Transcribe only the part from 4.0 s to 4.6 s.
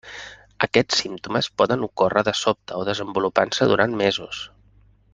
mesos.